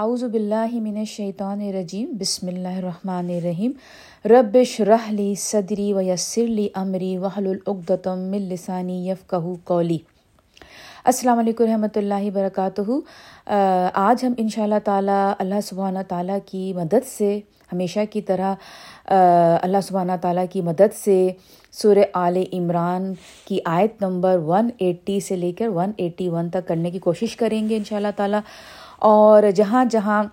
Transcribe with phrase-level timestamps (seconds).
[0.00, 3.72] اعوذ باللہ من الشیطان الرجیم، بسم اللہ الرحمن الرحیم.
[4.30, 9.98] ربش رحلی صدری و یسرلی امری وحل العقدم من لسانی یفقہ قولی.
[11.04, 12.98] السلام علیکم رحمۃ اللہ وبرکاتہ.
[13.94, 17.38] آج ہم ان شاء اللہ تعالیٰ اللہ سبحانہ تعالیٰ کی مدد سے،
[17.72, 18.54] ہمیشہ کی طرح
[19.08, 21.20] اللہ سبحانہ تعالیٰ کی مدد سے
[21.82, 23.12] سورہ آل عمران
[23.46, 27.36] کی آیت نمبر ون ایٹی سے لے کر ون ایٹی ون تک کرنے کی کوشش
[27.36, 28.40] کریں گے ان شاء اللہ تعالیٰ.
[28.98, 30.24] اور جہاں جہاں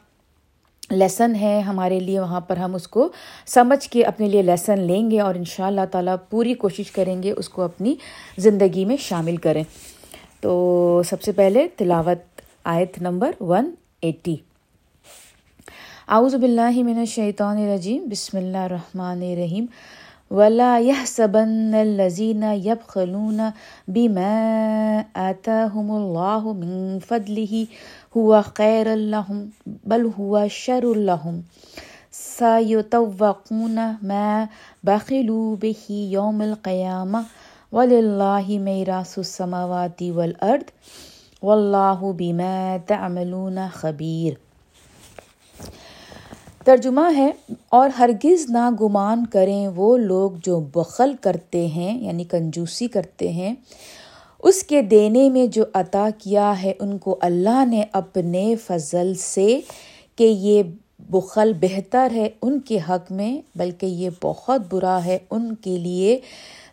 [0.89, 3.09] لیسن ہے ہمارے لیے، وہاں پر ہم اس کو
[3.47, 7.23] سمجھ کے اپنے لیے لیسن لیں گے اور ان شاء اللہ تعالیٰ پوری کوشش کریں
[7.23, 7.95] گے اس کو اپنی
[8.37, 9.63] زندگی میں شامل کریں۔
[10.41, 13.71] تو سب سے پہلے تلاوت آیت نمبر ون
[14.01, 14.35] ایٹی۔
[16.07, 19.65] اعوذ باللہ من الشیطان الرجیم۔ بسم اللہ الرحمن الرحیم۔
[20.31, 23.39] ولا يحسبن الذين يبخلون
[23.87, 27.63] بما آتاهم الله من فضله
[28.15, 29.43] ہوا خیر الحم
[29.85, 31.39] بل ہوا شر الحم
[32.13, 34.45] سایتوقون میں
[34.83, 37.17] بخلو بہی یوم القیامہ
[37.73, 40.71] ولی اللہ میراث السماواتی والارض.
[41.43, 44.33] واللہ بما تعملون خبیر.
[46.65, 47.31] ترجمہ ہے،
[47.69, 53.53] اور ہرگز نہ گمان کریں وہ لوگ جو بخل کرتے ہیں یعنی کنجوسی کرتے ہیں
[54.43, 59.59] اس کے دینے میں جو عطا کیا ہے، ان کو اللہ نے اپنے فضل سے
[60.15, 60.63] کہ یہ
[61.09, 66.19] بخل بہتر ہے، ان کے حق میں، بلکہ یہ بہت برا ہے، ان کے لیے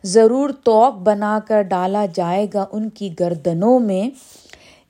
[0.05, 4.09] ضرور توق بنا کر ڈالا جائے گا ان کی گردنوں میں۔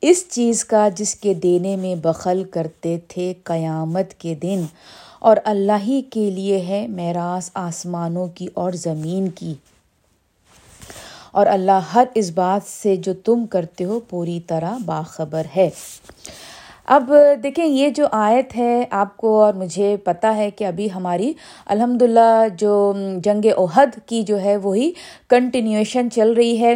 [0.02, 4.64] اس چیز کا جس کے دینے میں بخل کرتے تھے قیامت کے دن،
[5.20, 9.54] اور اللہ ہی کے لیے ہے میراث آسمانوں کی اور زمین کی۔
[11.32, 15.68] اور اللہ ہر اس بات سے جو تم کرتے ہو پوری طرح باخبر ہے۔
[16.86, 21.32] اب دیکھیں، یہ جو آیت ہے آپ کو اور مجھے پتہ ہے کہ ابھی ہماری
[21.66, 22.92] الحمد للہ جو
[23.24, 24.90] جنگ عہد کی جو ہے وہی
[25.28, 26.74] کنٹینیوشن چل رہی ہے۔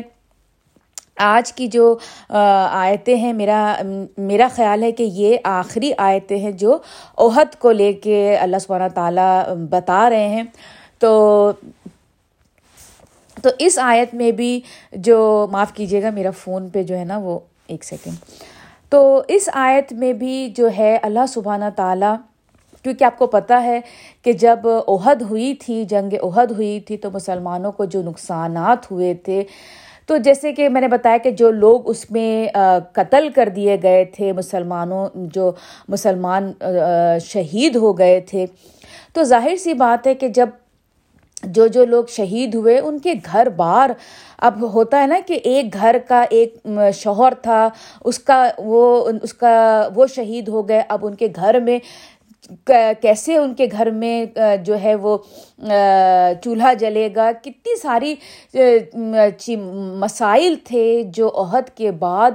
[1.18, 1.94] آج کی جو
[2.28, 3.74] آیتیں ہیں، میرا
[4.18, 6.78] میرا خیال ہے کہ یہ آخری آیتیں ہیں جو
[7.18, 10.42] عہد کو لے کے اللہ سبحانہ تعالیٰ بتا رہے ہیں۔
[10.98, 11.50] تو
[13.44, 14.60] تو اس آیت میں بھی
[14.92, 18.42] جو معاف کیجیے گا، میرا فون پہ جو ہے نا وہ ایک سیکنڈ
[18.92, 22.14] تو اس آیت میں بھی جو ہے اللہ سبحانہ تعالیٰ،
[22.84, 23.80] کیونکہ آپ کو پتہ ہے
[24.22, 29.12] کہ جب عہد ہوئی تھی، جنگ عہد ہوئی تھی، تو مسلمانوں کو جو نقصانات ہوئے
[29.24, 29.42] تھے،
[30.06, 32.46] تو جیسے کہ میں نے بتایا کہ جو لوگ اس میں
[32.94, 35.50] قتل کر دیے گئے تھے، مسلمانوں جو
[35.88, 36.52] مسلمان
[37.26, 38.46] شہید ہو گئے تھے،
[39.12, 40.48] تو ظاہر سی بات ہے کہ جب
[41.46, 43.90] جو جو لوگ شہید ہوئے، ان کے گھر بار
[44.38, 46.56] اب ہوتا ہے نا کہ ایک گھر کا ایک
[46.94, 47.68] شوہر تھا،
[48.04, 51.78] اس کا وہ، اس کا وہ شہید ہو گئے، اب ان کے گھر میں
[52.66, 54.24] کیسے ان کے گھر میں
[54.64, 55.16] جو ہے وہ
[56.42, 58.14] چولہا جلے گا؟ کتنی ساری
[60.00, 62.30] مسائل تھے جو عہد کے بعد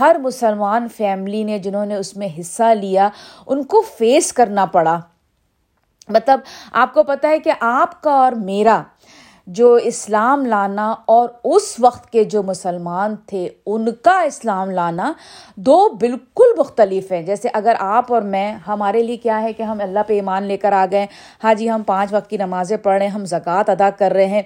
[0.00, 3.08] ہر مسلمان فیملی نے، جنہوں نے اس میں حصہ لیا،
[3.46, 4.98] ان کو فیس کرنا پڑا۔
[6.10, 6.40] مطلب
[6.72, 8.82] آپ کو پتہ ہے کہ آپ کا اور میرا
[9.46, 15.12] جو اسلام لانا اور اس وقت کے جو مسلمان تھے، ان کا اسلام لانا
[15.56, 19.80] دو بالکل مختلف ہیں۔ جیسے اگر آپ اور میں، ہمارے لیے کیا ہے کہ ہم
[19.80, 21.06] اللہ پہ ایمان لے کر آ گئے
[21.44, 24.26] ہاں جی ہم پانچ وقت کی نمازیں پڑھ رہے ہیں، ہم زکوٰۃ ادا کر رہے
[24.26, 24.42] ہیں۔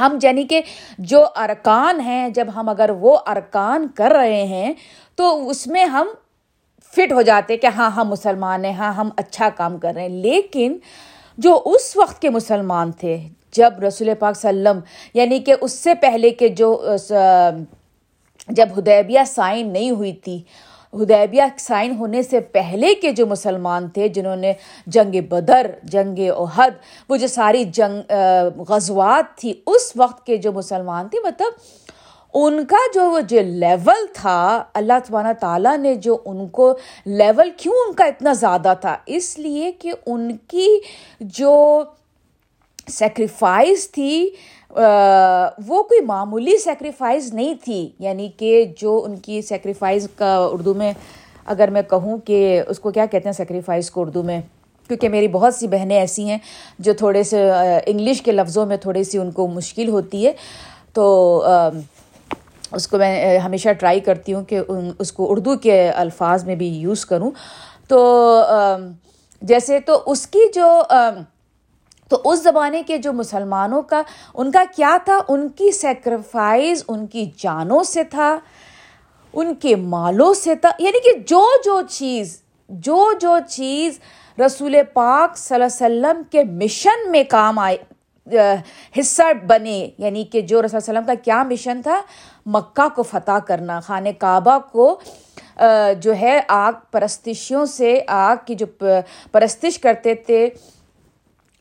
[0.00, 0.60] ہم یعنی کہ
[0.98, 4.72] جو ارکان ہیں، جب ہم اگر وہ ارکان کر رہے ہیں،
[5.16, 6.08] تو اس میں ہم
[6.94, 10.22] فٹ ہو جاتے کہ ہاں ہم مسلمان ہیں ہاں ہم اچھا کام کر رہے ہیں۔
[10.22, 10.76] لیکن
[11.38, 13.16] جو اس وقت کے مسلمان تھے،
[13.52, 14.80] جب رسول پاک وسلم
[15.14, 16.76] یعنی کہ اس سے پہلے کے جو
[18.48, 20.40] جب ہدیبیہ سائن نہیں ہوئی تھی،
[20.92, 24.52] ہدیبیہ سائن ہونے سے پہلے کے جو مسلمان تھے، جنہوں نے
[24.86, 26.70] جنگ بدر، جنگ احد،
[27.08, 28.12] وہ جو ساری جنگ
[28.68, 31.52] غزوات تھی، اس وقت کے جو مسلمان تھے مطلب
[32.34, 36.74] ان کا جو جو لیول تھا، اللہ تبارہ تعالیٰ نے جو ان کو
[37.06, 40.80] لیول کیوں ان کا اتنا زیادہ تھا؟ اس لیے کہ ان کی
[41.20, 41.82] جو
[42.88, 44.30] سیکریفائز تھی
[45.66, 50.92] وہ کوئی معمولی سیکریفائز نہیں تھی۔ یعنی کہ جو ان کی سیکریفائز کا اردو میں
[51.46, 54.40] اگر میں کہوں کہ اس کو کیا کہتے ہیں سیکریفائز کو اردو میں؟
[54.88, 56.38] کیونکہ میری بہت سی بہنیں ایسی ہیں
[56.78, 57.50] جو تھوڑے سے
[57.86, 60.32] انگلش کے لفظوں میں تھوڑی سی ان کو مشکل ہوتی ہے۔
[60.92, 61.42] تو
[62.72, 64.60] اس کو میں ہمیشہ ٹرائی کرتی ہوں کہ
[64.98, 67.30] اس کو اردو کے الفاظ میں بھی یوز کروں۔
[67.88, 68.42] تو
[69.42, 70.82] جیسے تو اس کی جو
[72.08, 74.02] تو اس زمانے کے جو مسلمانوں کا،
[74.34, 78.38] ان کا کیا تھا؟ ان کی سیکریفائز ان کی جانوں سے تھا،
[79.32, 83.98] ان کے مالوں سے تھا۔ یعنی کہ جو جو چیز، جو جو چیز
[84.46, 87.76] رسول پاک صلی اللہ علیہ وسلم کے مشن میں کام آئے
[89.00, 92.00] حصہ بنے یعنی کہ جو رسول وسلم کا کیا مشن تھا؟
[92.54, 95.00] مکہ کو فتح کرنا، خانہ کعبہ کو
[96.00, 98.66] جو ہے آگ، پرستشیوں سے آگ کی جو
[99.32, 100.48] پرستش کرتے تھے،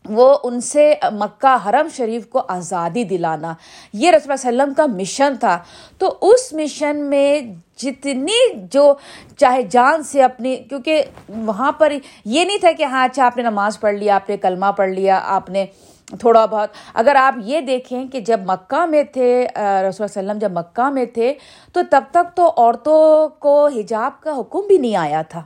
[0.06, 3.54] وہ ان سے مکہ حرم شریف کو آزادی دلانا۔
[3.94, 5.58] یہ رسول اللہ علیہ وسلم کا مشن تھا۔
[5.98, 7.42] تو اس مشن میں
[7.78, 8.40] جتنی
[8.72, 8.94] جو
[9.38, 11.04] چاہے جان سے اپنی، کیونکہ
[11.46, 11.94] وہاں پر
[12.26, 14.90] یہ نہیں تھا کہ ہاں اچھا آپ نے نماز پڑھ لیا آپ نے کلمہ پڑھ
[14.90, 15.66] لیا، آپ نے
[16.08, 19.48] تھوڑا بہت۔ اگر آپ یہ دیکھیں کہ جب مکہ میں تھے
[19.90, 21.34] رسول وسلم جب مکہ میں تھے،
[21.74, 25.42] تو تب تک تو عورتوں کو حجاب کا حکم بھی نہیں آیا تھا۔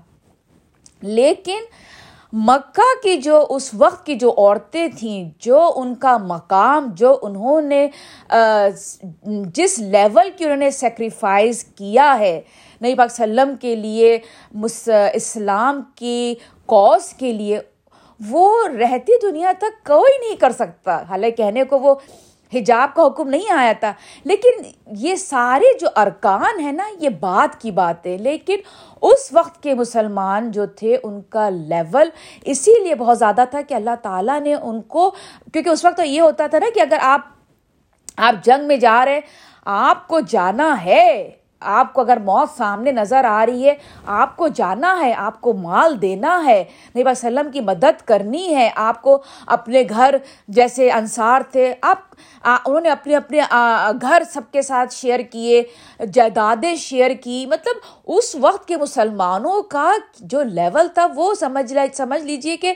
[1.02, 1.60] لیکن
[2.34, 7.62] مکہ کی جو، اس وقت کی جو عورتیں تھیں، جو ان کا مقام، جو انہوں
[7.62, 7.88] نے
[9.56, 12.42] جس لیول کی انہوں نے سیکریفائز کیا ہے
[12.81, 14.18] نئی پاک وسلم کے لیے
[15.13, 16.36] اسلام کی
[16.66, 17.60] کوز کے لیے
[18.30, 21.96] وہ رہتی دنیا تک کوئی نہیں کر سکتا۔ حالانکہ کہنے کو وہ
[22.54, 24.50] حجاب کا حکم نہیں آیا تھا۔ لیکن
[24.88, 28.56] یہ سارے جو ارکان ہیں نا، یہ بات کی بات ہے۔ لیکن
[29.02, 32.10] اس وقت کے مسلمان جو تھے، ان کا لیول
[32.44, 35.12] اسی لیے بہت زیادہ تھا کہ اللہ تعالیٰ نے ان کو،
[35.54, 37.22] کیونکہ اس وقت تو یہ ہوتا تھا نا کہ اگر آپ
[38.18, 39.20] آپ جنگ میں جا رہے،
[39.66, 43.74] آپ کو جانا ہے۔ آپ کو اگر موت سامنے نظر آ رہی ہے،
[44.06, 48.69] آپ کو جانا ہے، آپ کو مال دینا ہے، نبی وسلم کی مدد کرنی ہے،
[48.75, 49.18] آپ کو
[49.48, 50.16] اپنے گھر
[50.48, 52.00] جیسے انصار تھے، آپ
[52.46, 53.42] انہوں نے اپنے اپنے
[54.02, 55.63] گھر سب کے ساتھ شیئر کیے،
[56.13, 62.22] جائیدادیں شیئر کی۔ مطلب اس وقت کے مسلمانوں کا جو لیول تھا، وہ سمجھ سمجھ
[62.24, 62.74] لیجیے کہ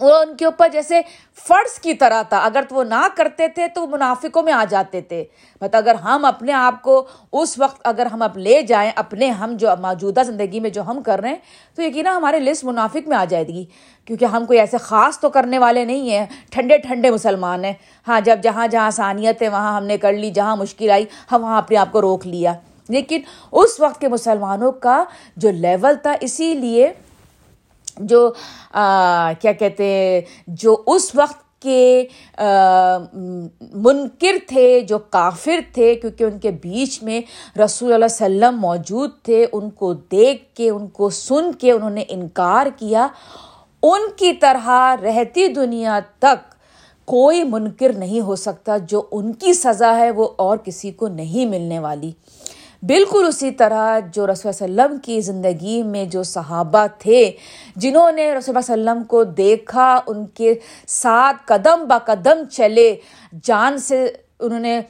[0.00, 1.00] وہ ان کے اوپر جیسے
[1.48, 5.00] فرض کی طرح تھا۔ اگر تو وہ نہ کرتے تھے تو منافقوں میں آ جاتے
[5.00, 5.24] تھے۔
[5.60, 9.52] مطلب اگر ہم اپنے آپ کو اس وقت اگر ہم اب لے جائیں، اپنے ہم
[9.52, 11.36] جو موجودہ زندگی میں جو ہم کر رہے ہیں،
[11.74, 13.64] تو یقینا ہمارے لسٹ منافق میں آ جائے گی۔
[14.04, 17.74] کیونکہ ہم کوئی ایسے خاص تو کرنے والے نہیں ہیں۔ ٹھنڈے ٹھنڈے مسلمان ہیں۔
[18.08, 21.42] ہاں جب جہاں جہاں آسانیت ہے وہاں ہم نے کر لی، جہاں مشکل آئی، ہم
[21.42, 22.54] وہاں اپنے آپ کو روک لیا۔
[22.88, 23.20] لیکن
[23.52, 25.04] اس وقت کے مسلمانوں کا
[25.36, 26.92] جو لیول تھا، اسی لیے
[27.96, 28.30] جو
[29.40, 32.04] کیا کہتے ہیں، جو اس وقت کے
[33.74, 37.20] منکر تھے، جو کافر تھے، کیونکہ ان کے بیچ میں
[37.58, 42.04] رسول اللہ وسلم موجود تھے، ان کو دیکھ کے، ان کو سن کے انہوں نے
[42.08, 43.06] انکار کیا،
[43.82, 46.50] ان کی طرح رہتی دنیا تک
[47.08, 51.46] کوئی منکر نہیں ہو سکتا، جو ان کی سزا ہے وہ اور کسی کو نہیں
[51.46, 52.10] ملنے والی۔
[52.88, 57.30] بالکل اسی طرح جو رسول وسلم کی زندگی میں جو صحابہ تھے،
[57.76, 60.54] جنہوں نے رسول وسلم کو دیکھا، ان کے
[60.88, 62.96] ساتھ قدم با قدم چلے،
[63.42, 64.80] جان سے انہوں نے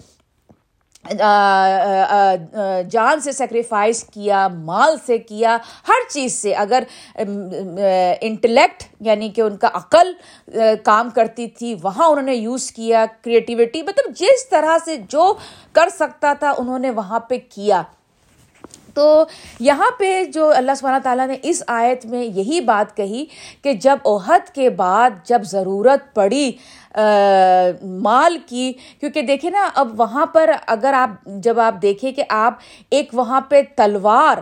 [2.90, 5.56] جان سے سیکریفائس کیا، مال سے کیا،
[5.88, 6.82] ہر چیز سے اگر
[8.20, 10.12] انٹلیکٹ یعنی کہ ان کا عقل
[10.84, 15.32] کام کرتی تھی، وہاں انہوں نے یوز کیا کریٹیوٹی مطلب جس طرح سے جو
[15.72, 17.82] کر سکتا تھا، انہوں نے وہاں پہ کیا۔
[18.94, 19.24] تو
[19.60, 23.24] یہاں پہ جو اللہ سبحانہ تعالیٰ نے اس آیت میں یہی بات کہی
[23.62, 26.50] کہ جب عہد کے بعد جب ضرورت پڑی
[28.02, 32.58] مال کی، کیونکہ دیکھیں نا، اب وہاں پر اگر آپ، جب آپ دیکھیں کہ آپ
[32.90, 34.38] ایک وہاں پہ تلوار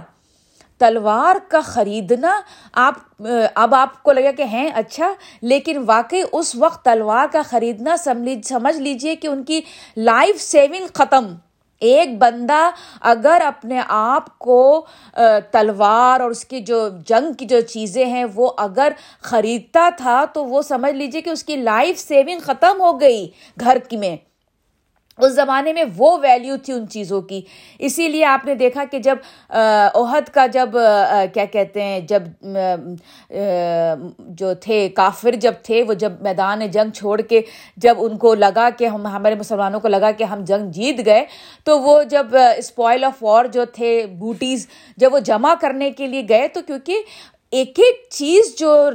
[0.81, 2.41] تلوار کا خریدنا،
[2.73, 3.23] آپ،
[3.55, 8.77] اب آپ کو لگا کہ ہیں اچھا لیکن واقعی اس وقت تلوار کا خریدنا سمجھ
[8.77, 9.61] لیجیے کہ ان کی
[9.97, 11.27] لائف سیونگ ختم۔
[11.81, 12.71] ایک بندہ
[13.01, 14.87] اگر اپنے آپ کو
[15.51, 20.45] تلوار اور اس کی جو جنگ کی جو چیزیں ہیں، وہ اگر خریدتا تھا تو
[20.45, 23.27] وہ سمجھ لیجیے کہ اس کی لائف سیونگ ختم ہو گئی
[23.61, 24.17] گھر کی میں۔
[25.23, 27.41] اس زمانے میں وہ ویلیو تھی ان چیزوں کی۔
[27.79, 29.17] اسی لیے آپ نے دیکھا کہ جب
[29.51, 30.77] عہد کا جب
[31.35, 32.23] کیا کہتے ہیں، جب
[34.39, 37.41] جو تھے، کافر جب تھے، وہ جب میدان جنگ چھوڑ کے
[37.77, 41.25] جب ان کو لگا کہ ہم، ہمارے مسلمانوں کو لگا کہ ہم جنگ جیت گئے،
[41.65, 46.23] تو وہ جب اسپوائل آف وار جو تھے بوٹیز جب وہ جمع کرنے کے لیے
[46.29, 47.03] گئے، تو کیونکہ
[47.51, 48.91] ایک ایک چیز جو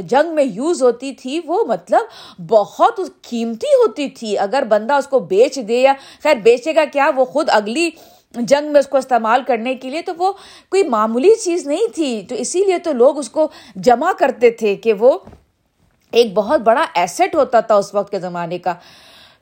[0.00, 2.00] جنگ میں یوز ہوتی تھی، وہ مطلب
[2.48, 5.92] بہت قیمتی ہوتی تھی۔ اگر بندہ اس کو بیچ دے یا
[6.22, 7.90] خیر بیچے گا کیا، وہ خود اگلی
[8.34, 10.32] جنگ میں اس کو استعمال کرنے کے لیے تو وہ
[10.68, 14.74] کوئی معمولی چیز نہیں تھی۔ تو اسی لیے تو لوگ اس کو جمع کرتے تھے
[14.76, 15.18] کہ وہ
[16.12, 18.74] ایک بہت بڑا ایسٹ ہوتا تھا اس وقت کے زمانے کا۔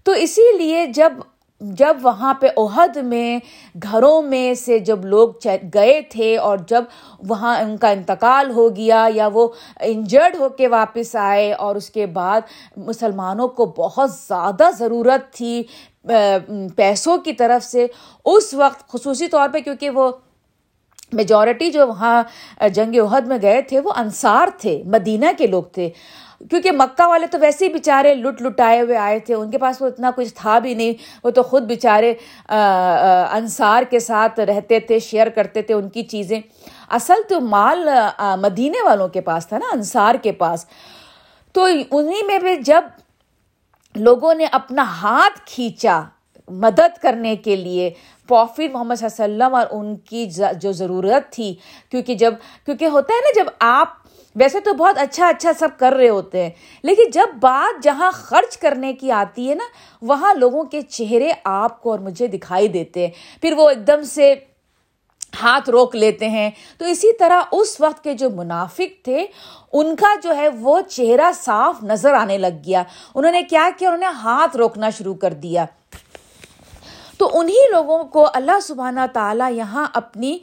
[0.04, 1.12] تو اسی لیے جب
[1.60, 3.38] جب وہاں پہ عہد میں،
[3.82, 5.28] گھروں میں سے جب لوگ
[5.74, 6.84] گئے تھے اور جب
[7.28, 9.46] وہاں ان کا انتقال ہو گیا یا وہ
[9.80, 12.40] انجرڈ ہو کے واپس آئے اور اس کے بعد
[12.76, 15.62] مسلمانوں کو بہت زیادہ ضرورت تھی
[16.76, 17.86] پیسوں کی طرف سے،
[18.24, 20.10] اس وقت خصوصی طور پہ کیونکہ وہ
[21.12, 22.22] میجورٹی جو وہاں
[22.68, 25.90] جنگ عہد میں گئے تھے، وہ انصار تھے، مدینہ کے لوگ تھے۔
[26.50, 29.80] کیونکہ مکہ والے تو ویسے ہی بیچارے لٹ لٹائے ہوئے آئے تھے، ان کے پاس
[29.82, 30.92] وہ اتنا کچھ تھا بھی نہیں،
[31.24, 32.12] وہ تو خود بیچارے
[32.48, 36.40] انصار کے ساتھ رہتے تھے، شیئر کرتے تھے ان کی چیزیں۔
[36.88, 37.88] اصل تو مال
[38.40, 40.66] مدینے والوں کے پاس تھا نا، انصار کے پاس۔
[41.54, 42.84] تو انہیں میں بھی جب
[43.94, 46.00] لوگوں نے اپنا ہاتھ کھینچا
[46.48, 47.90] مدد کرنے کے لیے
[48.28, 50.26] پروفٹ محمد صلی اللہ علیہ وسلم اور ان کی
[50.60, 51.54] جو ضرورت تھی،
[51.90, 53.88] کیونکہ جب، کیونکہ ہوتا ہے نا، جب آپ
[54.36, 56.50] ویسے تو بہت اچھا اچھا سب کر رہے ہوتے ہیں،
[56.82, 59.64] لیکن جب بات جہاں خرچ کرنے کی آتی ہے نا،
[60.02, 64.02] وہاں لوگوں کے چہرے آپ کو اور مجھے دکھائی دیتے ہیں۔ پھر وہ ایک دم
[64.02, 64.34] سے
[65.42, 69.26] ہاتھ روک لیتے ہیں۔ تو اسی طرح اس وقت کے جو منافق تھے،
[69.72, 72.82] ان کا جو ہے وہ چہرہ صاف نظر آنے لگ گیا۔
[73.14, 75.64] انہوں نے کیا کیا؟ انہوں نے ہاتھ روکنا شروع کر دیا۔
[77.18, 80.36] تو انہیں لوگوں کو اللہ سبحانہ تعالیٰ یہاں اپنی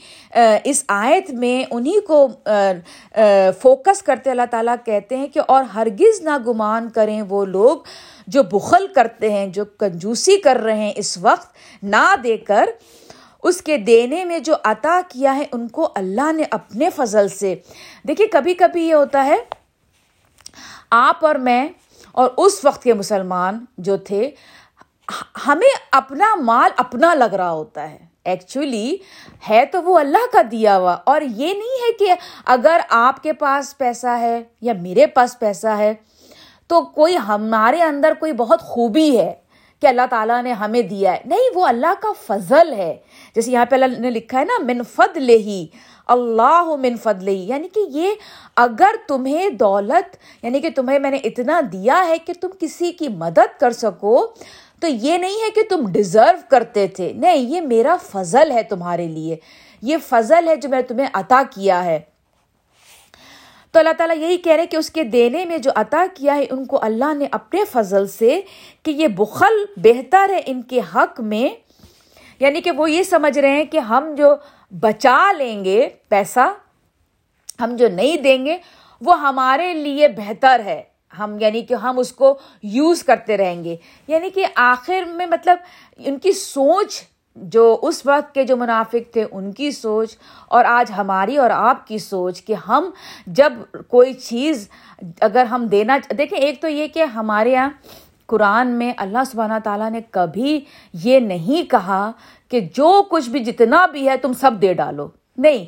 [0.63, 2.27] اس آیت میں انہیں کو
[3.62, 7.77] فوکس کرتے اللہ تعالیٰ کہتے ہیں کہ اور ہرگز نہ گمان کریں وہ لوگ
[8.27, 12.70] جو بخل کرتے ہیں، جو کنجوسی کر رہے ہیں اس وقت نہ دے کر
[13.44, 17.56] اس کے دینے میں جو عطا کیا ہے ان کو اللہ نے اپنے فضل سے۔
[18.08, 19.38] دیکھیے کبھی کبھی یہ ہوتا ہے،
[20.92, 21.68] آپ اور میں
[22.12, 24.30] اور اس وقت کے مسلمان جو تھے
[25.48, 28.98] ہمیں اپنا مال اپنا لگ رہا ہوتا ہے۔ ایکچولی
[29.50, 32.13] ہے تو وہ اللہ کا دیا ہوا۔ اور یہ نہیں ہے کہ
[32.45, 35.93] اگر آپ کے پاس پیسہ ہے یا میرے پاس پیسہ ہے،
[36.67, 39.33] تو کوئی ہمارے اندر کوئی بہت خوبی ہے
[39.81, 42.98] کہ اللہ تعالیٰ نے ہمیں دیا ہے۔ نہیں، وہ اللہ کا فضل ہے۔
[43.36, 45.67] جیسے یہاں پہ اللہ نے لکھا ہے نا، من فضل ہی،
[46.07, 48.10] اللہ من فضل ہی۔ یعنی کہ یہ
[48.55, 53.07] اگر تمہیں دولت یعنی کہ تمہیں میں نے اتنا دیا ہے کہ تم کسی کی
[53.07, 54.27] مدد کر سکو
[54.84, 59.08] تو یہ نہیں ہے کہ تم ڈیزرو کرتے تھے۔ نہیں، یہ میرا فضل ہے تمہارے
[59.08, 59.36] لیے۔
[59.82, 62.00] یہ فضل ہے جو میں تمہیں عطا کیا ہے۔
[63.72, 66.46] تو اللہ تعالیٰ یہی کہہ رہے کہ اس کے دینے میں جو عطا کیا ہے،
[66.52, 68.42] ان کو اللہ نے اپنے فضل سے
[68.84, 71.72] کہ یہ بخل بہتر ہے ان کے حق میں۔
[72.40, 74.36] یعنی کہ وہ یہ سمجھ رہے ہیں کہ ہم جو
[74.72, 76.54] بچا لیں گے پیسہ،
[77.60, 78.58] ہم جو نہیں دیں گے،
[79.02, 80.84] وہ ہمارے لیے بہتر ہے۔
[81.20, 83.75] ہم یعنی کہ ہم اس کو یوز کرتے رہیں گے۔
[84.08, 85.58] یعنی کہ آخر میں مطلب
[85.98, 87.01] ان کی سوچ،
[87.36, 90.17] جو اس وقت کے جو منافق تھے، ان کی سوچ
[90.48, 92.89] اور آج ہماری اور آپ کی سوچ کہ ہم
[93.27, 93.53] جب
[93.88, 94.70] کوئی چیز
[95.22, 97.70] اگر ہم دینا، دیکھیں ایک تو یہ کہ ہمارے یہاں
[98.25, 100.62] قرآن میں اللہ سبحانہ تعالیٰ نے کبھی
[100.93, 102.12] یہ نہیں کہا
[102.50, 105.65] کہ جو کچھ بھی جتنا بھی ہے تم سب دے ڈالو۔ نہیں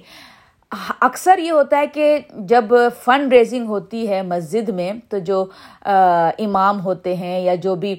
[1.02, 2.18] اکثر یہ ہوتا ہے کہ
[2.48, 5.46] جب فنڈ ریزنگ ہوتی ہے مسجد میں، تو جو
[5.84, 7.96] امام ہوتے ہیں یا جو بھی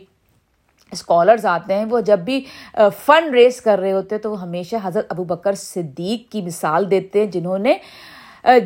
[0.92, 2.42] اسکالرز آتے ہیں، وہ جب بھی
[3.04, 6.90] فنڈ ریز کر رہے ہوتے ہیں، تو وہ ہمیشہ حضرت ابو بکر صدیق کی مثال
[6.90, 7.76] دیتے ہیں، جنہوں نے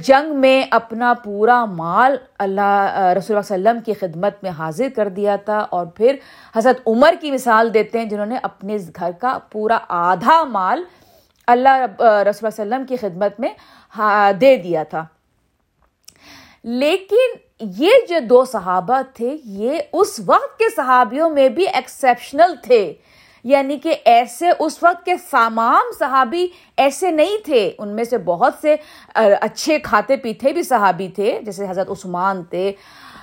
[0.05, 5.37] جنگ میں اپنا پورا مال اللہ رسول اللہ وسلم کی خدمت میں حاضر کر دیا
[5.45, 6.17] تھا، اور پھر
[6.55, 10.83] حضرت عمر کی مثال دیتے ہیں، جنہوں نے اپنے گھر کا پورا آدھا مال
[11.47, 13.51] اللہ رسول وسلم کی خدمت میں
[14.41, 15.07] دے دیا تھا۔
[16.65, 22.95] لیکن یہ جو دو صحابہ تھے، یہ اس وقت کے صحابیوں میں بھی ایکسیپشنل تھے۔
[23.45, 28.55] یعنی کہ ایسے اس وقت کے تمام صحابی ایسے نہیں تھے۔ ان میں سے بہت
[28.61, 28.77] سے
[29.15, 32.73] اچھے کھاتے پیتے بھی صحابی تھے۔ جیسے حضرت عثمان تھے،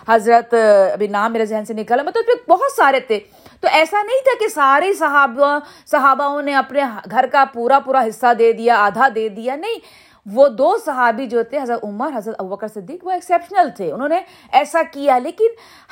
[0.09, 0.53] حضرت
[0.93, 3.19] ابھی نام میرے ذہن سے نکلا مطلب بہت سارے تھے۔
[3.61, 8.33] تو ایسا نہیں تھا کہ سارے صحابہ صحاباؤں نے اپنے گھر کا پورا پورا حصہ
[8.39, 12.67] دے دیا، آدھا دے دیا، نہیں۔ وہ دو صحابی جو تھے، حضرت عمر، حضرت ابوکر
[12.67, 14.19] صدیق، وہ ایکسیپشنل تھے۔ انہوں نے
[14.51, 15.45] ایسا کیا، لیکن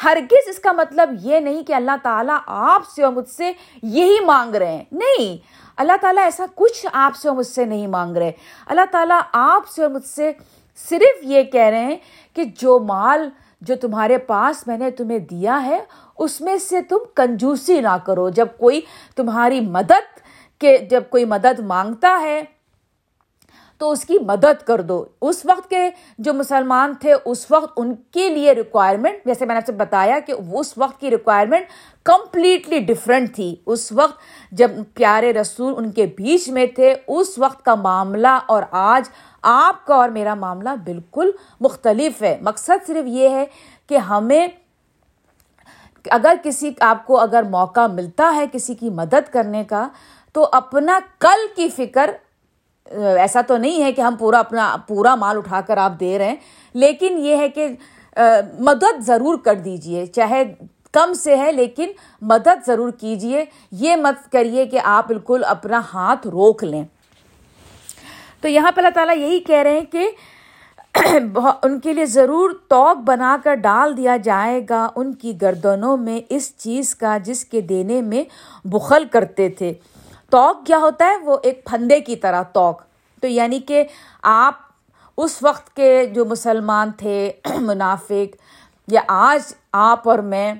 [0.03, 3.51] ہرگز اس کا مطلب یہ نہیں کہ اللہ تعالیٰ آپ سے اور مجھ سے
[3.83, 5.37] یہی مانگ رہے ہیں۔ نہیں،
[5.77, 8.31] اللہ تعالیٰ ایسا کچھ آپ سے اور مجھ سے نہیں مانگ رہے۔
[8.67, 10.31] اللہ تعالیٰ آپ سے اور مجھ سے
[10.89, 11.97] صرف یہ کہہ رہے ہیں
[12.33, 13.29] کہ جو مال
[13.61, 15.83] جو تمہارے پاس میں نے تمہیں دیا ہے،
[16.17, 18.81] اس میں سے تم کنجوسی نہ کرو۔ جب کوئی
[19.15, 20.19] تمہاری مدد
[20.59, 22.41] کے، جب کوئی مدد مانگتا ہے،
[23.77, 27.95] تو اس کی مدد کر دو۔ اس وقت کے جو مسلمان تھے، اس وقت ان
[28.11, 31.65] کے لیے ریکوائرمنٹ جیسے میں نے آپ سے بتایا کہ اس وقت کی ریکوائرمنٹ
[32.03, 34.19] کمپلیٹلی ڈفرینٹ تھی۔ اس وقت
[34.51, 39.09] جب پیارے رسول ان کے بیچ میں تھے، اس وقت کا معاملہ اور آج
[39.47, 43.45] آپ کا اور میرا معاملہ بالکل مختلف ہے۔ مقصد صرف یہ ہے
[43.89, 44.47] کہ ہمیں
[46.05, 49.87] اگر کسی آپ کو اگر موقع ملتا ہے کسی کی مدد کرنے کا،
[50.33, 52.09] تو اپنا کل کی فکر،
[53.17, 56.27] ایسا تو نہیں ہے کہ ہم پورا اپنا، پورا مال اٹھا کر آپ دے رہے
[56.27, 56.35] ہیں،
[56.73, 57.67] لیکن یہ ہے کہ
[58.59, 60.43] مدد ضرور کر دیجیے۔ چاہے
[60.91, 66.27] کم سے ہے، لیکن مدد ضرور کیجیے۔ یہ مت کریے کہ آپ بالکل اپنا ہاتھ
[66.27, 66.83] روک لیں۔
[68.45, 70.09] تو یہاں پہ اللہ تعالیٰ یہی کہہ رہے ہیں کہ
[71.63, 76.21] ان کے لیے ضرور توق بنا کر ڈال دیا جائے گا ان کی گردنوں میں
[76.29, 78.23] اس چیز کا جس کے دینے میں
[78.67, 79.73] بخل کرتے تھے۔
[80.29, 82.81] توق کیا ہوتا ہے؟ وہ ایک پھندے کی طرح توق۔
[83.21, 83.83] تو یعنی کہ
[84.23, 84.53] آپ
[85.17, 88.35] اس وقت کے جو مسلمان تھے، منافق،
[88.87, 90.53] یا آج آپ اور میں،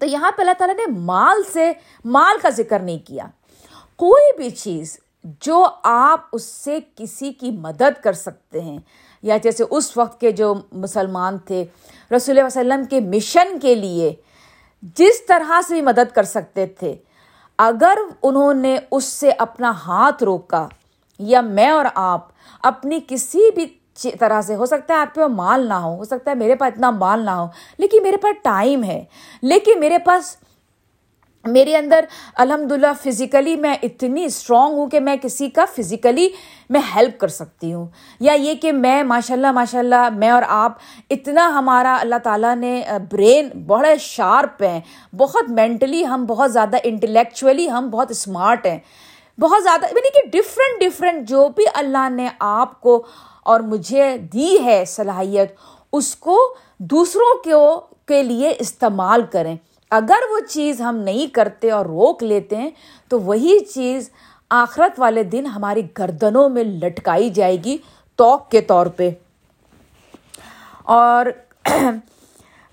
[0.00, 1.72] تو یہاں پہ اللہ تعالیٰ نے مال سے،
[2.04, 3.24] مال کا ذکر نہیں کیا۔
[3.96, 4.98] کوئی بھی چیز
[5.40, 8.78] جو آپ اس سے کسی کی مدد کر سکتے ہیں۔
[9.22, 11.64] یا جیسے اس وقت کے جو مسلمان تھے،
[12.16, 14.14] رسول اللہ وسلم کے مشن کے لیے
[14.82, 16.94] جس طرح سے بھی مدد کر سکتے تھے،
[17.58, 20.68] اگر انہوں نے اس سے اپنا ہاتھ روکا
[21.18, 22.28] یا میں اور آپ
[22.62, 23.66] اپنی کسی بھی
[24.20, 26.72] طرح سے، ہو سکتا ہے آپ کے مال نہ ہو ہو سکتا ہے میرے پاس
[26.72, 27.46] اتنا مال نہ ہو،
[27.78, 29.04] لیکن میرے پاس ٹائم ہے،
[29.42, 30.36] لیکن میرے پاس
[31.46, 36.28] میرے اندر الحمد للہ فزیکلی میں اتنی اسٹرانگ ہوں کہ میں کسی کا فزیکلی
[36.70, 37.86] میں ہیلپ کر سکتی ہوں۔
[38.20, 40.72] یا یہ کہ میں ماشاء اللہ ماشاء اللہ میں اور آپ
[41.10, 44.80] اتنا ہمارا اللہ تعالیٰ نے برین بڑے شارپ ہیں۔
[45.16, 48.78] بہت مینٹلی ہم بہت زیادہ انٹلیکچولی ہم بہت اسمارٹ ہیں۔
[49.40, 53.06] بہت زیادہ یعنی کہ ڈفرینٹ ڈفرینٹ جو بھی اللہ نے آپ کو
[53.42, 55.54] اور مجھے دی ہے صلاحیت،
[55.92, 59.56] اس کو دوسروں کو کے لیے استعمال کریں۔
[59.90, 62.70] اگر وہ چیز ہم نہیں کرتے اور روک لیتے ہیں،
[63.08, 64.10] تو وہی چیز
[64.50, 67.78] آخرت والے دن ہماری گردنوں میں لٹکائی جائے گی
[68.16, 69.10] توق کے طور پہ۔
[70.82, 71.26] اور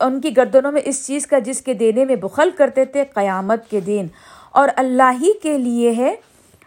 [0.00, 3.70] ان کی گردنوں میں اس چیز کا جس کے دینے میں بخل کرتے تھے قیامت
[3.70, 4.06] کے دن۔
[4.50, 6.14] اور اللہ ہی کے لیے ہے۔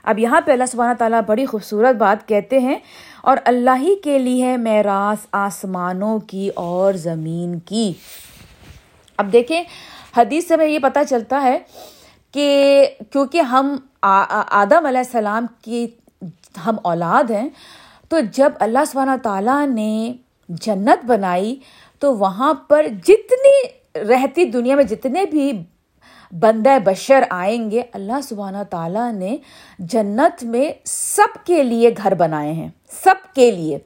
[0.03, 2.75] اب یہاں پہ اللہ سبحانہ تعالیٰ بڑی خوبصورت بات کہتے ہیں۔
[3.21, 7.93] اور اللہ ہی کے لیے ہے میراث آسمانوں کی اور زمین کی۔
[9.17, 9.63] اب دیکھیں،
[10.17, 11.57] حدیث سے ہمیں یہ پتہ چلتا ہے
[12.33, 15.85] کہ کیونکہ ہم آدم علیہ السلام کی
[16.65, 17.47] ہم اولاد ہیں،
[18.09, 20.13] تو جب اللہ سبحانہ تعالیٰ نے
[20.49, 21.55] جنت بنائی،
[22.01, 23.57] تو وہاں پر جتنی
[24.09, 25.51] رہتی دنیا میں جتنے بھی
[26.31, 29.35] بندہ بشر آئیں گے، اللہ سبحانہ تعالیٰ نے
[29.79, 32.69] جنت میں سب کے لیے گھر بنائے ہیں،
[33.03, 33.77] سب کے لیے۔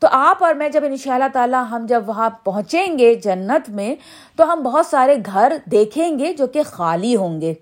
[0.00, 3.70] تو آپ اور میں جب ان شاء اللہ تعالیٰ ہم جب وہاں پہنچیں گے جنت
[3.70, 3.94] میں،
[4.36, 7.54] تو ہم بہت سارے گھر دیکھیں گے جو کہ خالی ہوں گے۔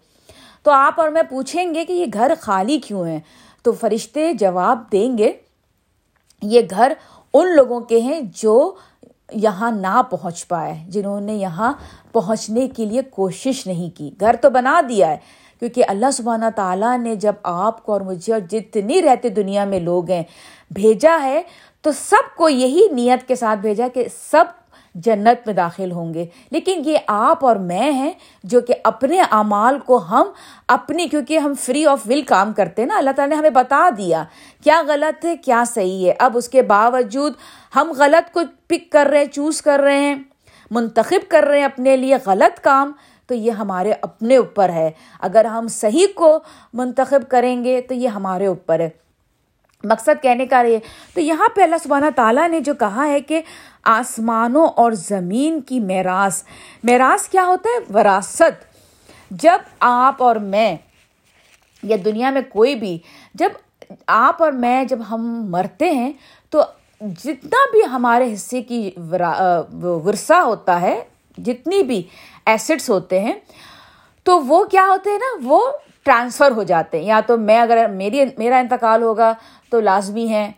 [0.62, 3.20] تو آپ اور میں پوچھیں گے کہ یہ گھر خالی کیوں ہیں؟
[3.62, 5.32] تو فرشتے جواب دیں گے،
[6.42, 6.92] یہ گھر
[7.34, 8.74] ان لوگوں کے ہیں جو
[9.32, 11.72] یہاں نہ پہنچ پائے، جنہوں نے یہاں
[12.12, 15.16] پہنچنے کے لیے کوشش نہیں کی۔ گھر تو بنا دیا ہے،
[15.60, 19.80] کیونکہ اللہ سبحانہ تعالیٰ نے جب آپ کو اور مجھے اور جتنی رہتے دنیا میں
[19.80, 20.22] لوگ ہیں،
[20.70, 21.42] بھیجا ہے
[21.88, 24.44] تو سب کو یہی نیت کے ساتھ بھیجا کہ سب
[24.94, 28.12] جنت میں داخل ہوں گے۔ لیکن یہ آپ اور میں ہیں
[28.44, 30.22] جو کہ اپنے اعمال کو ہم
[30.68, 33.88] اپنی، کیونکہ ہم فری آف ول کام کرتے ہیں نا، اللہ تعالیٰ نے ہمیں بتا
[33.96, 34.24] دیا۔
[34.64, 37.32] کیا غلط ہے، کیا صحیح ہے؟ اب اس کے باوجود
[37.76, 40.14] ہم غلط کو پک کر رہے ہیں چوز کر رہے ہیں،
[40.70, 42.92] منتخب کر رہے ہیں اپنے لیے غلط کام،
[43.26, 46.38] تو یہ ہمارے اپنے اوپر ہے۔ اگر ہم صحیح کو
[46.72, 49.07] منتخب کریں گے تو یہ ہمارے اوپر ہے۔
[49.84, 50.78] مقصد کہنے کا رہے۔
[51.14, 53.42] تو یہاں پہ اللہ سبحانہ تعالیٰ نے جو کہا ہے کہ
[53.82, 56.42] آسمانوں اور زمین کی میراث
[56.84, 58.64] میراث کیا ہوتا ہے؟ وراثت۔
[59.30, 60.76] جب آپ اور میں
[61.82, 62.98] یا دنیا میں کوئی بھی،
[63.34, 63.50] جب
[64.06, 66.12] آپ اور میں جب ہم مرتے ہیں،
[66.50, 66.62] تو
[67.00, 68.90] جتنا بھی ہمارے حصے کی
[69.82, 71.04] ورثہ ہوتا ہے،
[71.38, 72.02] جتنی بھی
[72.46, 73.34] ایسڈس ہوتے ہیں،
[74.22, 75.70] تو وہ کیا ہوتے ہیں نا؟ وہ
[76.08, 79.34] ٹرانسفر ہو جاتے ہیں۔ یا تو میں اگر میری میرا انتقال ہوگا
[79.70, 80.52] تو لازمی ہیں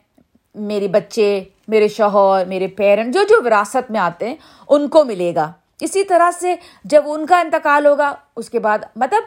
[0.54, 4.36] میرے بچے، میرے شوہر، میرے پیرنٹ جو جو وراثت میں آتے ہیں،
[4.68, 8.78] ان کو ملے گا۔ اسی طرح سے جب ان کا انتقال ہوگا، اس کے بعد
[8.96, 9.22] مطلب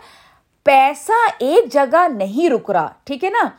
[0.63, 3.49] پیسہ ایک جگہ نہیں رک رہا، ٹھیک ہے نا؟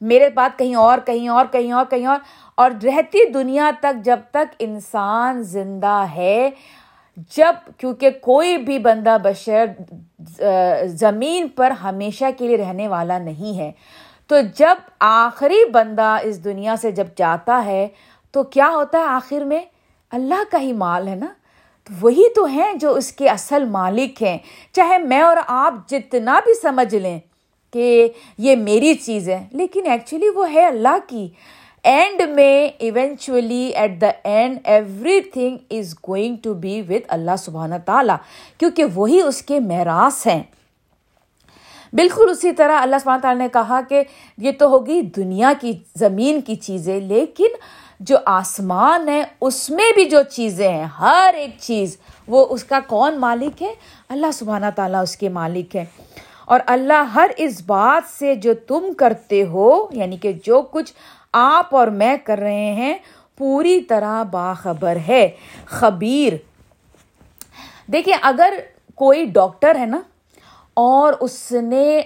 [0.00, 2.18] میرے بات کہیں اور کہیں اور کہیں اور کہیں اور۔
[2.54, 6.50] اور رہتی دنیا تک جب تک انسان زندہ ہے
[7.36, 9.66] جب کیونکہ کوئی بھی بندہ بشر
[10.86, 13.70] زمین پر ہمیشہ کے لیے رہنے والا نہیں ہے،
[14.26, 17.86] تو جب آخری بندہ اس دنیا سے جب جاتا ہے،
[18.34, 19.60] تو کیا ہوتا ہے آخر میں؟
[20.12, 21.26] اللہ کا ہی مال ہے نا؟
[21.86, 24.38] تو وہی تو ہیں جو اس کے اصل مالک ہیں۔
[24.72, 27.18] چاہے میں اور آپ جتنا بھی سمجھ لیں
[27.72, 31.28] کہ یہ میری چیز ہے، لیکن ایکچولی وہ ہے اللہ کی۔
[31.84, 34.58] اینڈ میں eventually at the end
[35.32, 38.16] everything is going to be with Allah سبحانہ تعالیٰ
[38.58, 40.42] کیونکہ وہی اس کے معراث ہیں۔
[41.92, 44.02] بالکل اسی طرح اللہ سبحانہ تعالیٰ نے کہا کہ
[44.38, 47.56] یہ تو ہوگی دنیا کی زمین کی چیزیں، لیکن
[48.00, 51.96] جو آسمان ہے اس میں بھی جو چیزیں ہیں، ہر ایک چیز،
[52.28, 53.72] وہ اس کا کون مالک ہے؟
[54.08, 55.84] اللہ سبحانہ تعالیٰ اس کے مالک ہے
[56.46, 60.92] اور اللہ ہر اس بات سے جو تم کرتے ہو یعنی کہ جو کچھ
[61.32, 62.98] آپ اور میں کر رہے ہیں،
[63.36, 65.30] پوری طرح باخبر ہے۔
[65.66, 66.32] خبیر۔
[67.86, 68.54] دیکھیں، اگر
[68.94, 70.00] کوئی ڈاکٹر ہے نا،
[70.74, 72.02] اور اس نے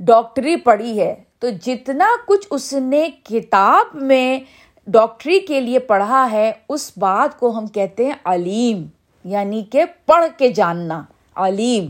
[0.00, 4.40] ڈاکٹری پڑھی ہے، تو جتنا کچھ اس نے کتاب میں
[4.86, 8.86] ڈاکٹری کے لیے پڑھا ہے، اس بات کو ہم کہتے ہیں علیم۔
[9.24, 11.02] یعنی کہ پڑھ کے جاننا۔
[11.34, 11.86] علیم۔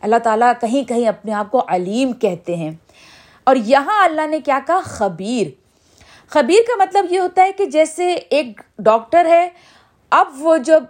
[0.00, 2.70] اللہ تعالیٰ کہیں کہیں اپنے آپ کو علیم کہتے ہیں۔
[3.44, 5.63] اور یہاں اللہ نے کیا کہا؟ خبیر۔
[6.34, 9.48] خبیر کا مطلب یہ ہوتا ہے کہ جیسے ایک ڈاکٹر ہے،
[10.10, 10.84] اب وہ جب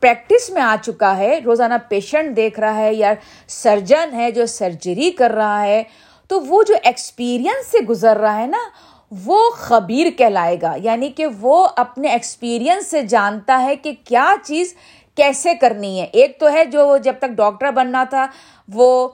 [0.00, 3.12] پریکٹس میں آ چکا ہے، روزانہ پیشنٹ دیکھ رہا ہے یا
[3.48, 5.82] سرجن ہے جو سرجری کر رہا ہے،
[6.28, 8.58] تو وہ جو ایکسپیرئنس سے گزر رہا ہے نا،
[9.24, 14.74] وہ خبیر کہلائے گا۔ یعنی کہ وہ اپنے ایکسپیرئنس سے جانتا ہے کہ کیا چیز
[15.16, 18.26] کیسے کرنی ہے۔ ایک تو ہے جو جب تک ڈاکٹر بننا تھا،
[18.74, 19.08] وہ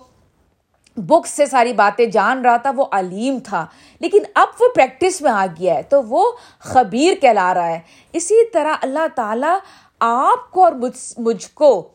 [0.97, 3.67] بکس سے ساری باتیں جان رہا تھا، وہ علیم تھا۔
[4.01, 7.81] لیکن اب وہ پریکٹس میں آ گیا ہے، تو وہ خبیر کہلا رہا ہے۔
[8.13, 9.59] اسی طرح اللہ تعالیٰ
[10.01, 10.73] آپ کو اور
[11.19, 11.89] مجھ کو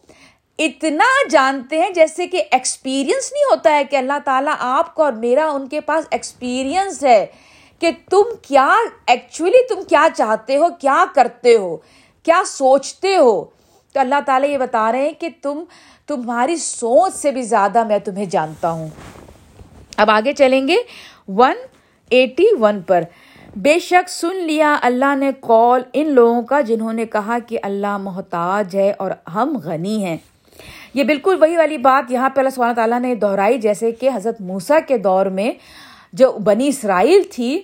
[0.59, 5.13] اتنا جانتے ہیں جیسے کہ ایکسپیرئنس نہیں ہوتا ہے کہ اللہ تعالیٰ آپ کو اور
[5.13, 7.25] میرا، ان کے پاس ایکسپیرئنس ہے
[7.79, 8.75] کہ تم کیا
[9.07, 11.77] ایکچولی تم کیا چاہتے ہو، کیا کرتے ہو،
[12.23, 13.45] کیا سوچتے ہو۔
[13.93, 15.63] تو اللہ تعالیٰ یہ بتا رہے ہیں کہ تم
[16.07, 18.87] تمہاری سوچ سے بھی زیادہ میں تمہیں جانتا ہوں۔
[19.97, 20.75] اب آگے چلیں گے۔
[21.27, 21.55] ون
[22.09, 23.03] ایٹی ون پر۔
[23.55, 27.97] بے شک سن لیا اللہ نے کال ان لوگوں کا جنہوں نے کہا کہ اللہ
[27.97, 30.17] محتاج ہے اور ہم غنی ہیں۔
[30.93, 34.41] یہ بالکل وہی والی بات یہاں پہ اللہ سبحانہ تعالیٰ نے دہرائی، جیسے کہ حضرت
[34.41, 35.51] موسا کے دور میں
[36.13, 37.61] جو بنی اسرائیل تھی،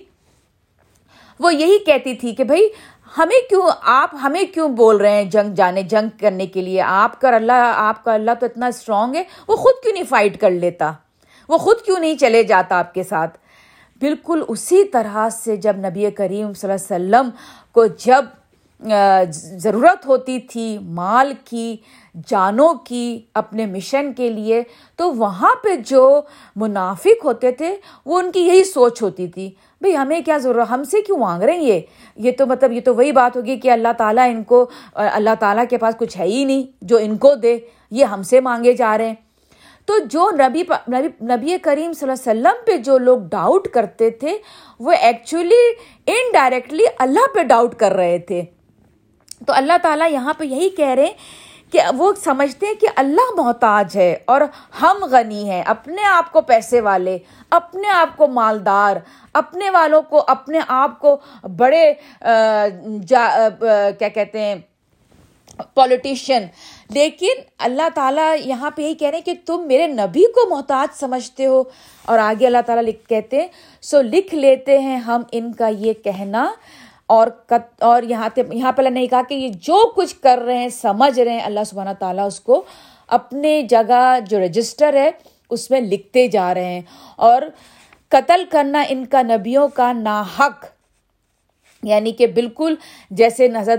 [1.40, 2.68] وہ یہی کہتی تھی کہ بھائی
[3.18, 7.20] ہمیں کیوں آپ ہمیں کیوں بول رہے ہیں جنگ جانے، جنگ کرنے کے لیے؟ آپ
[7.20, 10.50] کا اللہ، آپ کا اللہ تو اتنا اسٹرانگ ہے، وہ خود کیوں نہیں فائٹ کر
[10.50, 10.92] لیتا؟
[11.48, 13.38] وہ خود کیوں نہیں چلے جاتا آپ کے ساتھ؟
[14.00, 17.30] بالکل اسی طرح سے جب نبی کریم صلی اللہ علیہ وسلم
[17.72, 18.24] کو جب
[19.30, 21.76] ضرورت ہوتی تھی مال کی،
[22.26, 24.62] جانوں کی، اپنے مشن کے لیے۔
[24.96, 26.20] تو وہاں پہ جو
[26.56, 30.84] منافق ہوتے تھے، وہ ان کی یہی سوچ ہوتی تھی۔ بھئی ہمیں کیا ضرورت، ہم
[30.84, 31.80] سے کیوں مانگ رہے ہیں یہ؟
[32.16, 35.64] یہ تو مطلب یہ تو وہی بات ہوگی کہ اللہ تعالیٰ ان کو، اللہ تعالیٰ
[35.70, 37.58] کے پاس کچھ ہے ہی نہیں جو ان کو دے،
[37.90, 39.14] یہ ہم سے مانگے جا رہے ہیں۔
[39.86, 44.10] تو جو نبی نبی نبی کریم صلی اللہ علیہ وسلم پہ جو لوگ ڈاؤٹ کرتے
[44.10, 44.38] تھے،
[44.80, 45.70] وہ ایکچولی
[46.06, 48.42] انڈائریکٹلی اللہ پہ ڈاؤٹ کر رہے تھے۔
[49.46, 53.30] تو اللہ تعالیٰ یہاں پہ یہی کہہ رہے ہیں کہ وہ سمجھتے ہیں کہ اللہ
[53.36, 54.40] محتاج ہے اور
[54.82, 57.16] ہم غنی ہیں، اپنے آپ کو پیسے والے،
[57.50, 58.96] اپنے آپ کو مالدار،
[59.34, 61.16] اپنے والوں کو، اپنے آپ کو
[61.56, 61.92] بڑے
[63.08, 64.54] کیا کہتے ہیں
[65.74, 66.46] پولیٹیشین
[66.90, 70.98] لیکن اللہ تعالیٰ یہاں پہ یہی کہہ رہے ہیں کہ تم میرے نبی کو محتاج
[70.98, 71.62] سمجھتے ہو۔
[72.04, 73.48] اور آگے اللہ تعالیٰ لکھ کہتے ہیں،
[73.82, 76.46] سو لکھ لیتے ہیں ہم ان کا یہ کہنا۔
[77.06, 77.26] اور
[77.80, 81.20] اور یہاں یہاں پہ اللہ نے کہا کہ یہ جو کچھ کر رہے ہیں، سمجھ
[81.20, 82.62] رہے ہیں، اللہ سبحانہ تعالیٰ اس کو
[83.08, 85.10] اپنے جگہ جو رجسٹر ہے،
[85.50, 86.82] اس میں لکھتے جا رہے ہیں۔
[87.16, 87.42] اور
[88.08, 90.75] قتل کرنا ان کا نبیوں کا ناحق۔
[91.82, 92.74] یعنی کہ بالکل
[93.10, 93.76] جیسے نظر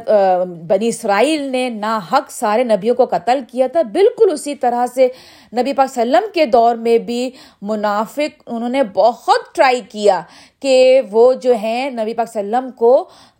[0.68, 5.08] بنی اسرائیل نے نا حق سارے نبیوں کو قتل کیا تھا، بالکل اسی طرح سے
[5.54, 7.30] نبی پاک وسلم کے دور میں بھی
[7.62, 10.22] منافق انہوں نے بہت ٹرائی کیا
[10.62, 12.94] کہ وہ جو ہیں نبی پاک وسلم کو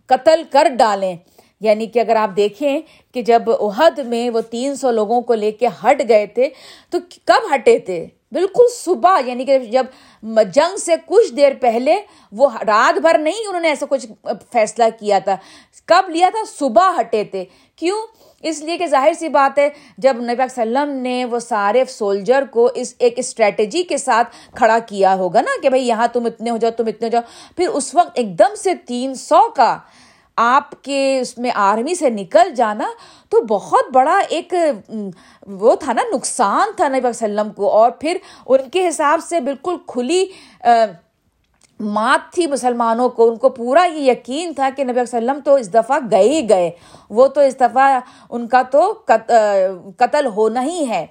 [0.06, 1.14] قتل کر ڈالیں۔
[1.60, 2.80] یعنی کہ اگر آپ دیکھیں
[3.14, 6.48] کہ جب عہد میں وہ تین سو لوگوں کو لے کے ہٹ گئے تھے،
[6.90, 9.86] تو کب ہٹے تھے؟ بالکل صبح یعنی کہ جب
[10.54, 11.96] جنگ سے کچھ دیر پہلے
[12.32, 14.06] وہ رات بھر نہیں انہوں نے ایسا کچھ
[14.52, 15.36] فیصلہ کیا تھا۔
[15.86, 17.44] کب لیا تھا؟ صبح ہٹے تھے۔
[17.76, 18.06] کیوں؟
[18.42, 22.68] اس لیے کہ ظاہر سی بات ہے، جب نبی وسلم نے وہ سارے سولجر کو
[22.74, 26.56] اس ایک اسٹریٹجی کے ساتھ کھڑا کیا ہوگا نا کہ بھائی یہاں تم اتنے ہو
[26.56, 27.22] جاؤ، تم اتنے ہو جاؤ۔
[27.56, 29.78] پھر اس وقت ایک دم سے تین سو کا
[30.40, 32.88] آپ کے اس میں آرمی سے نکل جانا
[33.28, 34.54] تو بہت بڑا ایک
[35.46, 39.76] وہ تھا نا، نقصان تھا نبی وسلم کو۔ اور پھر ان کے حساب سے بالکل
[39.86, 40.24] کھلی
[41.80, 45.74] مات تھی مسلمانوں کو۔ ان کو پورا یہ یقین تھا کہ نبی وسلم تو اس
[45.74, 46.70] دفعہ گئے ہی گئے۔
[47.10, 48.92] وہ تو اس دفعہ ان کا تو
[49.96, 51.06] قتل ہونا ہی ہے۔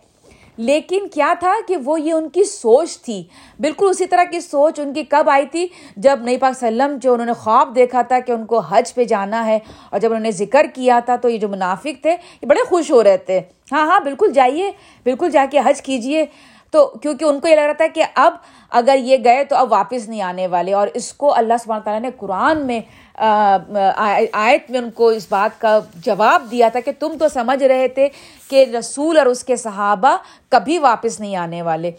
[0.58, 3.24] لیکن کیا تھا کہ وہ یہ ان کی سوچ تھی۔
[3.60, 5.67] بالکل اسی طرح کی سوچ ان کی کب آئی تھی؟
[5.98, 9.04] جب نئی پاک سلم جو انہوں نے خواب دیکھا تھا کہ ان کو حج پہ
[9.04, 12.46] جانا ہے اور جب انہوں نے ذکر کیا تھا تو یہ جو منافق تھے یہ
[12.48, 13.41] بڑے خوش ہو رہے تھے۔
[13.72, 14.72] ہاں ہاں بالکل جائیے،
[15.04, 16.26] بالکل جا کے حج کیجیے۔
[16.72, 18.34] تو کیونکہ ان کو یہ لگ رہا تھا کہ اب
[18.70, 22.02] اگر یہ گئے تو اب واپس نہیں آنے والے اور اس کو اللہ سبحانہ تعالیٰ
[22.02, 22.82] نے قرآن میں
[23.17, 27.88] آیت میں ان کو اس بات کا جواب دیا تھا کہ تم تو سمجھ رہے
[27.88, 28.08] تھے
[28.49, 30.15] کہ رسول اور اس کے صحابہ
[30.49, 31.91] کبھی واپس نہیں آنے والے۔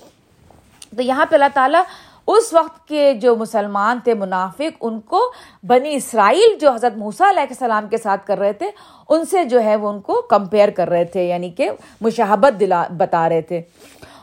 [0.96, 1.83] تو یہاں پہ اللہ تعالیٰ
[2.26, 5.20] اس وقت کے جو مسلمان تھے منافق، ان کو
[5.62, 8.70] بنی اسرائیل جو حضرت موسیٰ علیہ السلام کے ساتھ کر رہے تھے،
[9.09, 12.85] ان سے جو ہے وہ ان کو کمپیئر کر رہے تھے یعنی کہ مشاہبت دلا،
[12.98, 13.61] بتا رہے تھے۔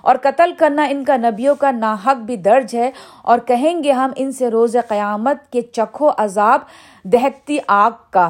[0.05, 2.91] اور قتل کرنا ان کا نبیوں کا ناحق بھی درج ہے
[3.21, 6.61] اور کہیں گے ہم ان سے روز قیامت کے چکھو عذاب
[7.03, 8.29] دہکتی آگ کا۔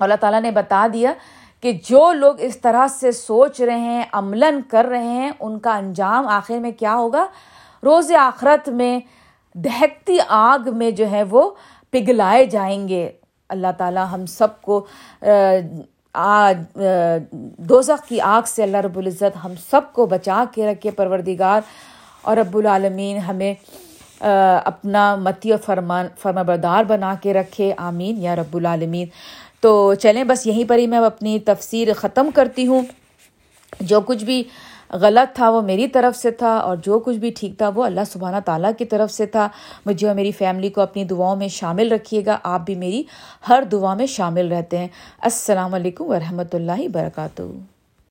[0.00, 1.12] اللہ تعالیٰ نے بتا دیا
[1.60, 5.76] کہ جو لوگ اس طرح سے سوچ رہے ہیں، عملاً کر رہے ہیں، ان کا
[5.76, 7.26] انجام آخر میں کیا ہوگا؟
[7.84, 8.98] روز آخرت میں
[9.54, 11.50] دہکتی آگ میں جو ہے وہ
[11.90, 13.10] پگھلائے جائیں گے۔
[13.48, 14.86] اللہ تعالیٰ ہم سب کو
[17.56, 21.60] دوزخ کی آگ سے اللہ رب العزت ہم سب کو بچا کے رکھے پروردگار۔
[22.22, 23.54] اور رب العالمین ہمیں
[24.64, 29.06] اپنا متی و فرمان فرما بردار بنا کے رکھے۔ آمین یا رب العالمین۔
[29.60, 32.82] تو چلیں، بس یہیں پر ہی میں اپنی تفسیر ختم کرتی ہوں۔
[33.80, 34.44] جو کچھ بھی
[34.92, 38.00] غلط تھا، وہ میری طرف سے تھا اور جو کچھ بھی ٹھیک تھا، وہ اللہ
[38.12, 39.48] سبحانہ تعالیٰ کی طرف سے تھا۔
[39.86, 43.02] مجھے اور میری فیملی کو اپنی دعاؤں میں شامل رکھیے گا۔ آپ بھی میری
[43.48, 44.88] ہر دعا میں شامل رہتے ہیں۔
[45.22, 47.42] السلام علیکم ورحمۃ اللہ وبرکاتہ۔